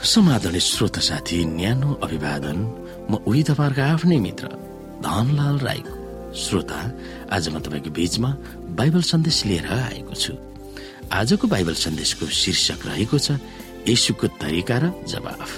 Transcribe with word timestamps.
समाधानी 0.00 0.60
श्रोत 0.60 0.98
साथी 0.98 1.44
न्यानो 1.44 1.92
अभिवादन 2.02 2.58
म 3.10 3.20
उही 3.28 3.42
तपाईँहरूको 3.44 3.82
आफ्नै 3.84 4.16
मित्र 4.16 4.48
धनलाल 5.04 5.58
राईको 5.60 5.94
श्रोता 6.32 6.80
आज 7.36 7.48
म 7.52 7.60
तपाईँको 7.60 7.90
बीचमा 7.92 8.30
बाइबल 8.80 9.02
सन्देश 9.04 9.44
लिएर 9.44 9.66
आएको 9.68 10.14
छु। 10.16 10.32
आजको 11.12 11.46
बाइबल 11.52 11.74
सन्देशको 11.84 12.26
शीर्षक 12.32 12.80
रहेको 12.88 13.18
छ 13.18 13.36
यसुको 13.88 14.26
तरिका 14.40 14.76
र 14.80 14.84
जवाफ। 15.04 15.50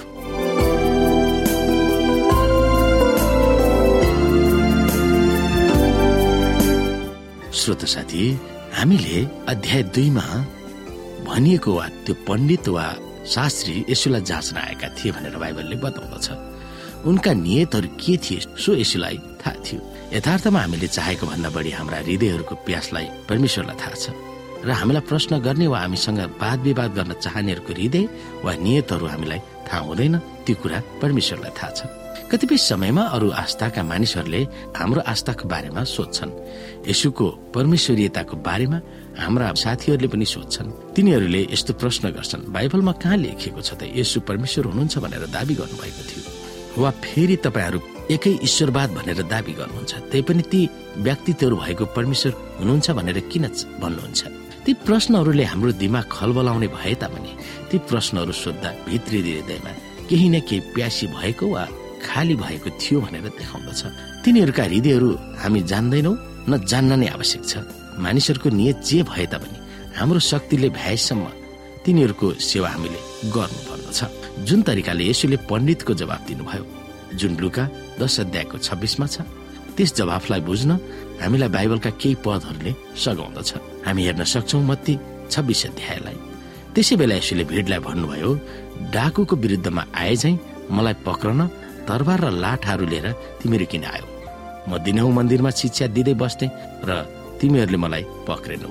श्रोत 7.55 7.85
साथी 7.95 8.23
हामीले 8.75 9.17
अध्याय 9.47 9.83
दुईमा 9.95 10.27
भनिएको 11.31 11.71
वा 11.71 11.87
त्यो 12.03 12.15
पण्डित 12.27 12.67
वा 12.75 12.87
शास्त्री 13.23 13.85
यसुलाई 13.89 14.21
जाँच्न 14.21 14.57
आएका 14.57 14.87
थिए 14.99 15.11
भनेर 15.11 15.35
बाइबलले 15.37 15.75
बताउँदछ। 15.79 16.27
उनका 17.07 17.31
नियतहरू 17.33 17.87
के 17.99 18.17
थिए 18.17 18.39
सो 18.59 18.75
यसुलाई 18.75 19.17
थाहा 19.41 19.55
थियो। 19.63 19.79
यथार्थमा 20.13 20.59
हामीले 20.59 20.87
चाहेको 20.87 21.25
भन्दा 21.27 21.49
बढी 21.49 21.71
हाम्रा 21.71 21.97
हृदयहरूको 22.03 22.55
प्यासलाई 22.67 23.07
परमेश्वरलाई 23.29 23.77
थाहा 23.81 23.95
छ 23.95 24.05
र 24.63 24.71
हामीलाई 24.71 25.03
प्रश्न 25.07 25.39
गर्ने 25.43 25.67
वा 25.67 25.79
हामीसँग 25.79 26.19
वाद 26.39 26.59
विवाद 26.63 26.91
गर्न 26.95 27.11
चाहनेहरूको 27.19 27.73
हृदय 27.73 28.03
वा 28.43 28.53
नियतहरू 28.55 29.05
हामीलाई 29.07 29.39
थाहा 29.67 29.81
हुँदैन। 29.83 30.15
त्यो 30.45 30.55
कुरा 30.61 30.79
परमेश्वरलाई 31.01 31.53
थाहा 31.57 31.71
छ। 31.77 31.81
कतिपय 32.31 32.57
समयमा 32.57 33.03
अरू 33.15 33.29
आस्थाका 33.29 33.81
मानिसहरूले 33.83 34.41
हाम्रो 34.73 35.01
आस्थाको 35.05 35.45
बारेमा 35.53 35.81
सोध्छन्। 35.85 36.31
यसुको 36.89 37.25
परमेश्वरीयताको 37.55 38.35
बारेमा 38.47 38.77
हाम्रा 39.21 39.53
साथीहरूले 39.53 40.07
पनि 40.09 40.25
सोध्छन्। 40.25 40.95
तिनीहरूले 40.95 41.41
यस्तो 41.53 41.73
प्रश्न 41.77 42.03
गर्छन् 42.17 42.49
बाइबलमा 42.49 42.93
कहाँ 43.01 43.17
लेखिएको 43.17 43.61
छ 43.61 43.77
त 43.77 43.81
यसु 43.93 44.25
परमेश्वर 44.25 44.63
हुनुहुन्छ 44.73 44.95
भनेर 44.97 45.23
दावी 45.29 45.53
गर्नुभएको 45.61 46.03
थियो? 46.09 46.23
वा 46.81 46.89
फेरि 47.05 47.35
तपाईँहरू 47.45 47.79
एकै 48.09 48.33
ईश्वरवाद 48.43 48.89
भनेर 48.97 49.19
दावी 49.29 49.53
गर्नुहुन्छ? 49.53 49.93
त्यही 50.09 50.23
पनि 50.25 50.43
ती 50.49 50.61
व्यक्तित्वहरू 51.05 51.55
भएको 51.55 51.85
परमेश्वर 51.93 52.31
हुनुहुन्छ 52.59 52.87
भनेर 52.97 53.17
किन 53.29 53.45
भन्नुहुन्छ। 53.77 54.21
ती 54.65 54.71
प्रश्नहरूले 54.87 55.43
हाम्रो 55.43 55.71
दिमाग 55.77 56.05
खलबलाउने 56.09 56.67
भए 56.73 56.93
तापनि 56.97 57.31
ती 57.69 57.77
प्रश्नहरू 57.89 58.33
सोद्धा 58.33 58.69
भित्री 58.89 59.19
हृदयमा 59.21 59.71
केही 60.13 60.29
न 60.29 60.39
केही 60.45 60.61
प्यासी 60.77 61.07
भएको 61.09 61.45
वा 61.49 61.65
खाली 62.05 62.35
भएको 62.37 62.69
थियो 62.77 63.01
भनेर 63.01 63.25
देखाउँदछ। 63.33 63.81
तिनीहरूका 64.21 64.63
हृदयहरू 64.63 65.09
हामी 65.41 65.59
जान्दैनौ 65.65 66.13
न 66.49 66.51
जान्न 66.69 66.91
नै 67.01 67.07
आवश्यक 67.17 67.41
छ। 67.41 67.53
मानिसहरूको 67.97 68.49
नियत 68.53 68.77
जे 68.85 69.01
भए 69.09 69.25
तापनि 69.33 69.57
हाम्रो 69.97 70.19
शक्तिले 70.21 70.69
भ्याएसम्म 70.69 71.25
तिनीहरूको 71.81 72.27
सेवा 72.45 72.69
हामीले 72.69 72.99
गर्नु 73.33 73.59
पर्दछ 73.65 73.99
जुन 74.45 74.59
तरिकाले 74.61 75.03
यसुले 75.09 75.37
पण्डितको 75.49 75.93
जवाब 76.01 76.21
दिनुभयो 76.29 76.65
जुन 77.17 77.31
लुका 77.41 77.63
दश 77.97 78.19
अध्यायको 78.21 78.57
छब्बिसमा 78.61 79.07
छ 79.09 79.25
त्यस 79.73 79.89
जवाफलाई 79.97 80.41
बुझ्न 80.45 80.71
हामीलाई 81.25 81.49
बाइबलका 81.57 81.89
केही 81.97 82.15
पदहरूले 82.21 82.71
सघाउँदछ। 83.01 83.49
हामी 83.89 84.01
हेर्न 84.05 84.23
सक्छौ 84.29 84.61
मत्ती 84.69 84.93
छब्बिस 85.33 85.61
अध्यायलाई। 85.73 86.17
त्यसै 86.73 86.95
बेला 86.97 87.15
यसुले 87.21 87.43
भिडलाई 87.53 87.79
भन्नुभयो 87.85 88.29
डाकुको 88.93 89.35
विरुद्धमा 89.35 89.83
आए 89.95 90.15
झै 90.15 90.33
मलाई 90.71 90.95
पक्रन 91.05 91.41
तरबार 91.87 92.19
र 92.25 92.29
लाठहरू 92.43 92.85
लिएर 92.85 93.07
तिमीहरू 93.41 93.65
किन 93.71 93.83
आयो? 93.83 94.05
म 94.69 94.71
दिनहु 94.85 95.09
मन्दिरमा 95.11 95.49
शिक्षा 95.49 95.87
दिँदै 95.95 96.13
बस्ने 96.13 96.47
र 96.87 96.91
तिमीहरूले 97.39 97.77
मलाई 97.77 98.03
पक्रेनौ। 98.27 98.69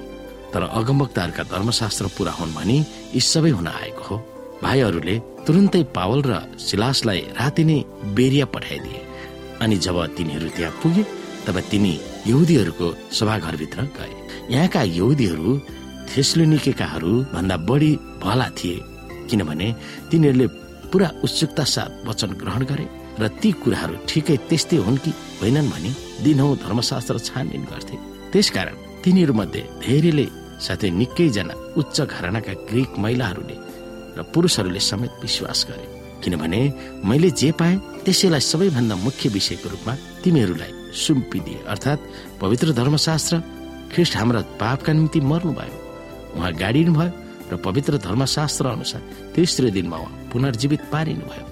तर 0.52 0.62
अगमवक्ताहरूका 0.78 1.42
धर्मशास्त्र 1.52 2.06
पूरा 2.16 2.32
हुन् 2.32 2.54
भनी 2.56 2.76
यी 3.14 3.20
सबै 3.20 3.50
हुन 3.50 3.68
आएको 3.68 4.04
हो। 4.04 4.16
भाइहरूले 4.62 5.16
तुरन्तै 5.46 5.82
पावल 5.96 6.20
र 6.22 6.32
सिलासलाई 6.58 7.20
राति 7.38 7.64
नै 7.64 7.78
बेरिया 8.16 8.46
पठाइदिए। 8.54 9.00
अनि 9.60 9.76
जब 9.76 9.96
तिनीहरू 10.16 10.48
त्यहाँ 10.56 10.78
पुगे 10.82 11.04
तब 11.46 11.56
तिनी 11.70 11.94
यहुदीहरूको 12.26 12.88
सभाघरभित्र 13.12 13.80
गए। 13.96 14.12
यहाँका 14.54 14.82
यहुदीहरू 14.82 15.50
थेस्लोनिकेकाहरू 16.08 17.12
भन्दा 17.34 17.56
बढी 17.68 17.92
भला 18.22 18.48
थिए। 18.58 18.91
किनभने 19.32 19.68
तिनीहरूले 20.10 20.46
पुरा 20.92 21.08
उत्सुकता 21.24 21.64
साथ 21.64 21.90
वचन 22.08 22.30
ग्रहण 22.40 22.62
गरे 22.70 22.86
र 23.20 23.28
ती 23.40 23.50
कुराहरू 23.62 23.94
ठिकै 24.08 24.36
त्यस्तै 24.48 24.76
हुन् 24.84 25.02
कि 25.04 25.10
होइनन् 25.40 25.70
भने 25.72 25.90
दिनहौ 26.24 26.54
धर्मशास्त्र 26.64 27.16
छानबिन 27.28 27.64
गर्थे। 27.70 27.96
त्यसकारण 28.32 28.76
तिनीहरू 29.04 29.32
मध्ये 29.40 29.62
धेरैले 29.84 30.26
साथै 30.64 30.90
निकैजना 31.00 31.54
उच्च 31.80 31.96
घरानाका 32.12 32.52
ग्रिक 32.68 32.90
महिलाहरूले 33.04 33.56
र 34.16 34.20
पुरुषहरूले 34.32 34.80
समेत 34.80 35.12
विश्वास 35.24 35.60
गरे। 35.68 35.86
किनभने 36.22 36.60
मैले 37.08 37.30
जे 37.40 37.50
पाएँ 37.60 37.80
त्यसैलाई 38.04 38.42
सबैभन्दा 38.50 38.94
मुख्य 39.06 39.28
विषयको 39.36 39.68
रूपमा 39.72 39.94
तिमीहरूलाई 40.22 40.72
सुम्पिदिए। 41.04 41.64
अर्थात् 41.72 42.06
पवित्र 42.40 42.72
धर्मशास्त्र 42.80 43.34
ख्रिस्ट 43.92 44.16
हाम्रा 44.16 44.40
पापका 44.60 44.92
निम्ति 44.92 45.20
मर्नुभयो। 45.30 45.76
उहाँ 46.36 46.52
गाडिनु 46.62 46.92
भयो 46.94 47.10
र 47.52 47.56
पवित्र 47.60 47.98
धर्मशास्त्र 48.00 48.66
अनुसार 48.66 49.00
तेस्रो 49.34 49.70
दिनमा 49.76 49.96
उहाँ 49.96 50.28
पुनर्जीवित 50.32 50.82
पारिनु 50.92 51.26
भयो। 51.30 51.46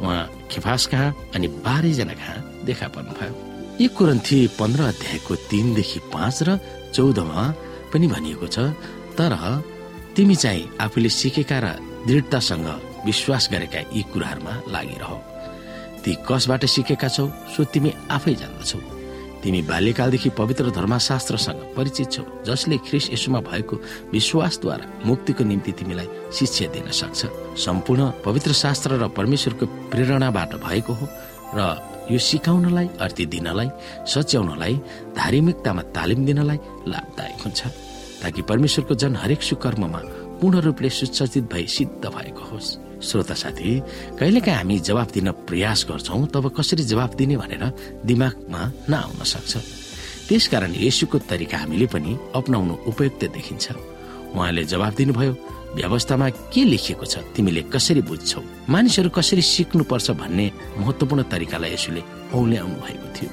उहाँ 0.00 0.48
खेफास 0.50 0.86
कहाँ 0.92 1.14
अनि 1.34 1.48
बाह्रैजना 1.64 2.14
कहाँ 2.20 2.38
देखा 2.66 2.88
पर्नुभयो। 2.94 3.34
यी 3.80 3.86
कुरन्थी 3.96 4.38
पन्ध्र 4.58 4.82
अध्यायको 4.84 5.34
तिनदेखि 5.50 5.98
पाँच 6.12 6.42
र 6.48 6.58
चौधमा 6.94 7.42
पनि 7.92 8.06
भनिएको 8.08 8.46
छ 8.46 8.58
तर 9.18 9.32
तिमी 10.16 10.34
चाहिँ 10.34 10.68
आफूले 10.80 11.08
सिकेका 11.10 11.58
र 11.64 11.66
दृढतासँग 12.06 12.66
विश्वास 13.06 13.48
गरेका 13.52 13.80
यी 13.92 14.02
कुराहरूमा 14.12 14.54
लागिरह। 14.74 15.12
ती 16.02 16.12
कसबाट 16.28 16.64
सिकेका 16.66 17.08
छौ 17.08 17.26
सो 17.54 17.64
तिमी 17.72 17.90
आफै 18.10 18.34
जान्दछौ। 18.40 18.78
तिमी 19.42 19.62
बाल्यकालदेखि 19.66 20.30
पवित्र 20.38 20.70
धर्मशास्त्रसँग 20.70 21.60
परिचित 21.76 22.10
छौ 22.12 22.22
जसले 22.46 22.76
ख्रिस 22.86 23.10
यसुमा 23.12 23.40
भएको 23.50 23.76
विश्वासद्वारा 24.12 24.86
मुक्तिको 25.06 25.44
निम्ति 25.44 25.72
तिमीलाई 25.78 26.08
शिक्षा 26.38 26.66
दिन 26.74 26.90
सक्छ। 26.90 27.20
सम्पूर्ण 27.58 28.10
पवित्र 28.24 28.52
शास्त्र 28.62 28.90
र 29.02 29.08
परमेश्वरको 29.18 29.66
प्रेरणाबाट 29.90 30.54
भएको 30.66 30.92
हो 30.92 31.06
र 31.56 31.60
यो 32.10 32.18
सिकाउनलाई 32.18 32.86
अर्थी 33.00 33.26
दिनलाई 33.34 33.68
सच्याउनलाई 34.06 34.74
धार्मिकतामा 35.16 35.82
तालिम 35.96 36.24
दिनलाई 36.26 36.58
लाभदायक 36.92 37.42
हुन्छ 37.44 37.60
ताकि 38.22 38.42
परमेश्वरको 38.50 38.94
जन 38.94 39.16
हरेक 39.22 39.42
सुकर्ममा 39.42 40.00
पूर्ण 40.40 40.60
रूपले 40.66 40.90
सुसज्जित 40.90 41.44
भई 41.52 41.66
सिद्ध 41.66 42.02
भएको 42.06 42.44
होस्। 42.50 42.81
श्रोता 43.02 43.34
साथी 43.34 43.70
कहिलेकाहीँ 44.18 44.56
हामी 44.58 44.78
जवाब 44.88 45.08
दिन 45.14 45.30
प्रयास 45.48 45.86
गर्छौ 45.90 46.24
तब 46.34 46.44
कसरी 46.56 46.82
जवाब 46.86 47.14
दिने 47.18 47.36
भनेर 47.36 47.64
दिमागमा 48.06 48.60
नआउन 48.90 49.22
सक्छ। 49.24 49.52
त्यसकारण 50.28 50.72
यसुको 50.78 51.18
तरिका 51.30 51.58
हामीले 51.58 51.86
पनि 51.92 52.12
अपनाउनु 52.34 52.74
उपयुक्त 52.90 53.22
देखिन्छ। 53.36 53.66
उहाँले 54.32 54.64
जवाब 54.64 54.92
दिनुभयो 54.94 55.32
व्यवस्थामा 55.76 56.28
के 56.52 56.62
लेखिएको 56.64 57.04
छ 57.04 57.18
तिमीले 57.34 57.62
कसरी 57.74 58.02
बुझ्छौ 58.08 58.40
मानिसहरू 58.68 59.10
कसरी 59.10 59.42
सिक्नु 59.42 59.84
पर्छ 59.84 60.10
भन्ने 60.20 60.46
महत्वपूर्ण 60.78 61.22
तरिकालाई 61.32 61.72
यसुले 61.72 62.02
औल्याउनु 62.32 62.76
भएको 62.84 63.08
थियो। 63.16 63.30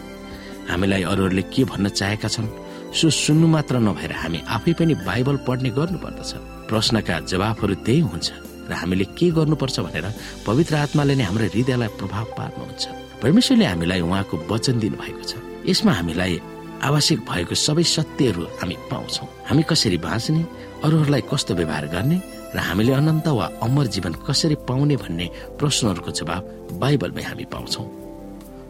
हामीलाई 0.70 1.04
अरूहरूले 1.04 1.44
के 1.54 1.64
भन्न 1.72 1.90
चाहेका 2.00 2.28
छन् 2.28 2.48
सो 2.90 3.10
सुन्नु 3.14 3.48
मात्र 3.48 3.80
नभएर 3.80 4.12
हामी 4.22 4.40
आफै 4.56 4.74
पनि 4.80 4.94
बाइबल 5.08 5.38
पढ्ने 5.48 5.70
गर्नुपर्दछ। 5.78 6.32
प्रश्नका 6.70 7.20
जवाफहरू 7.32 7.76
त्यही 7.86 8.02
हुन्छ 8.10 8.28
र 8.70 8.74
हामीले 8.74 9.06
के 9.18 9.28
गर्नुपर्छ 9.38 9.80
भनेर 9.86 10.06
पवित्र 10.46 10.74
आत्माले 10.86 11.14
नै 11.18 11.24
हाम्रो 11.24 11.46
हृदयलाई 11.50 11.90
प्रभाव 12.00 12.26
पार्नुहुन्छ। 12.38 12.84
परमेश्वरले 13.22 13.66
हामीलाई 13.66 14.02
उहाँको 14.06 14.36
वचन 14.50 14.76
दिनुभएको 14.80 15.24
छ। 15.26 15.34
यसमा 15.66 15.92
हामीलाई 16.00 16.34
आवश्यक 16.80 17.20
भएको 17.28 17.56
सबै 17.56 17.84
सत्यहरू 17.84 18.42
हामी 18.62 18.76
पाउँछौ। 18.88 19.26
हामी 19.50 19.64
कसरी 19.68 19.98
बाँच्ने 20.00 20.42
अरूहरूलाई 20.86 21.24
कस्तो 21.28 21.54
व्यवहार 21.60 21.86
गर्ने 21.92 22.18
र 22.56 22.58
हामीले 22.58 22.94
अनन्त 22.94 23.28
वा 23.28 23.46
अमर 23.66 23.86
जीवन 23.94 24.14
कसरी 24.24 24.56
पाउने 24.64 24.96
भन्ने 24.96 25.26
प्रश्नहरूको 25.60 26.12
जवाब 26.20 26.44
बाइबलमै 26.80 27.24
हामी 27.30 27.46
पाउँछौ। 27.52 27.84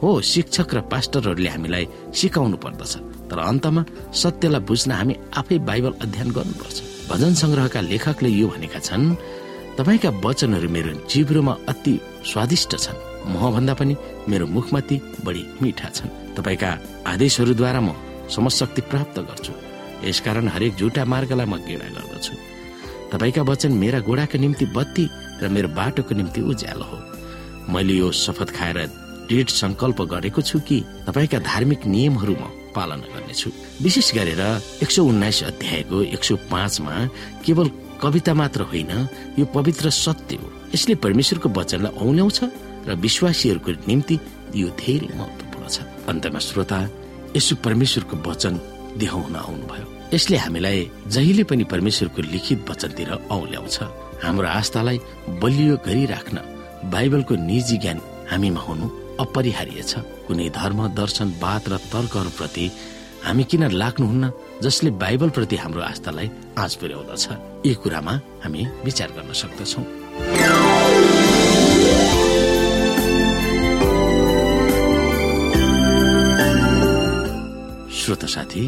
हो 0.02 0.10
शिक्षक 0.24 0.74
र 0.74 0.80
पास्टरहरूले 0.90 1.50
हामीलाई 1.54 1.86
सिकाउनु 2.18 2.58
पर्दछ 2.58 2.94
तर 3.30 3.40
अन्तमा 3.40 3.82
सत्यलाई 4.10 4.66
बुझ्न 4.66 4.92
हामी 4.92 5.14
आफै 5.38 5.58
बाइबल 5.70 5.94
अध्ययन 6.02 6.30
गर्नुपर्छ। 6.34 6.78
भजन 7.10 7.34
संग्रहका 7.42 7.80
लेखकले 7.82 8.30
यो 8.30 8.48
भनेका 8.48 8.80
छन् 8.80 9.06
तपाईँका 9.80 10.10
वचनहरू 10.20 10.70
मेरो 10.70 10.92
जिब्रोमा 11.08 11.54
अति 11.72 11.94
स्वादिष्ट 12.28 12.76
छन्। 12.76 13.00
महभन्दा 13.32 13.74
पनि 13.80 13.96
मेरो 14.28 14.46
मुखमा 14.48 14.80
ती 14.84 14.96
बढी 15.24 15.44
मिठा 15.62 15.90
छन्। 15.96 16.36
तपाईँका 16.36 16.70
आदेशहरूद्वारा 17.08 17.80
म 17.80 17.96
समशक्ति 18.28 18.82
प्राप्त 18.92 19.20
गर्छु। 19.24 19.54
यसकारण 20.04 20.48
हरेक 20.52 20.76
झुटा 20.76 21.06
मार्गलाई 21.08 21.48
म 21.48 21.64
घृणा 21.64 21.88
गर्दछु। 21.96 22.34
तपाईँका 23.12 23.42
वचन 23.48 23.72
मेरा 23.80 24.00
गोडाको 24.04 24.38
निम्ति 24.44 24.66
बत्ती 24.76 25.06
र 25.40 25.48
मेरो 25.48 25.70
बाटोको 25.72 26.12
निम्ति 26.12 26.42
उज्यालो 26.44 26.84
हो। 26.84 26.98
मैले 27.72 27.94
यो 28.04 28.12
शपथ 28.12 28.50
खाएर 28.52 28.78
दृढ 29.32 29.48
संकल्प 29.48 30.00
गरेको 30.12 30.42
छु 30.44 30.60
कि 30.60 30.84
तपाईँका 31.08 31.40
धार्मिक 31.40 31.88
नियमहरू 31.88 32.36
म 32.36 32.52
पालना 32.76 33.08
गर्नेछु। 33.16 33.50
विशेष 33.80 34.12
गरेर 34.12 34.44
एक 34.84 34.92
सौ 34.92 35.08
उन्नाइस 35.08 35.44
अध्यायको 35.56 35.98
एक 36.04 36.24
सौ 36.24 36.36
पाँचमा 36.52 36.96
केवल 37.48 37.68
कविता 38.02 38.34
मात्र 38.34 38.62
होइन 38.72 38.92
यो 39.40 39.46
पवित्र 39.56 39.90
सत्य 39.90 40.36
हो। 40.36 40.48
यसले 40.76 40.96
परमेश्वरको 41.04 41.50
वचनलाई 41.50 41.98
औल्याउँछ 42.00 42.40
र 42.88 42.96
विश्वासीहरूको 42.96 43.72
निम्ति 43.88 44.16
यो 44.56 44.68
धेरै 44.80 45.08
महत्वपूर्ण 45.16 45.68
छ। 45.68 45.78
अन्तमा 46.08 46.40
श्रोता 46.40 46.80
यसो 47.36 47.56
परमेश्वरको 47.66 48.16
वचन 48.26 48.54
देखाउन 48.98 49.36
आउनुभयो। 49.36 49.86
यसले 50.14 50.38
हामीलाई 50.38 50.80
जहिले 51.08 51.44
पनि 51.44 51.64
परमेश्वरको 51.64 52.22
लिखित 52.34 52.60
वचनतिर 52.70 53.12
औल्याउँछ। 53.30 53.78
हाम्रो 54.24 54.48
आस्थालाई 54.48 54.98
बलियो 55.42 55.76
गरिराख्न 55.86 56.38
बाइबलको 56.90 57.34
निजी 57.36 57.78
ज्ञान 57.78 58.00
हामीमा 58.32 58.62
हुनु 58.62 58.86
अपरिहार्य 59.20 59.82
छ। 59.84 59.94
कुनै 60.28 60.50
धर्म 60.50 60.80
दर्शन 60.96 61.28
वाद 61.44 61.64
र 61.70 61.78
तर्कहरूप्रति 61.92 62.66
हामी 63.24 63.44
किन 63.44 63.64
लाग्नुहुन्न 63.72 64.32
जसले 64.64 64.90
बाइबल 64.92 65.30
प्रति 65.30 65.56
हाम्रो 65.56 65.82
आस्थालाई 65.82 66.30
आँच 66.58 66.76
पुर्याउँदछ 66.76 67.28
यी 67.66 67.74
कुरामा 67.74 68.14
हामी 68.44 68.68
विचार 68.86 69.10
गर्न 69.12 69.34
सक्दछौ। 69.34 69.82
श्रोता 78.00 78.28
साथी 78.28 78.64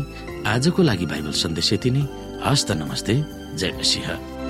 आजको 0.48 0.84
लागि 0.84 1.06
बाइबल 1.06 1.32
सन्देश 1.32 1.74
यति 1.74 1.92
नै। 1.92 2.04
हस्त 2.46 2.72
नमस्ते। 2.72 3.16
जय 3.56 3.72
मसिंह। 3.80 4.41